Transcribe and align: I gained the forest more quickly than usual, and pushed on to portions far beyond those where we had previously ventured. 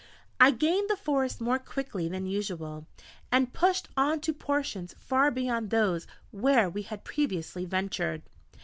I 0.39 0.49
gained 0.49 0.89
the 0.89 0.95
forest 0.95 1.39
more 1.39 1.59
quickly 1.59 2.07
than 2.09 2.25
usual, 2.25 2.87
and 3.31 3.53
pushed 3.53 3.87
on 3.95 4.19
to 4.21 4.33
portions 4.33 4.95
far 4.97 5.29
beyond 5.29 5.69
those 5.69 6.07
where 6.31 6.67
we 6.71 6.81
had 6.81 7.03
previously 7.03 7.65
ventured. 7.65 8.23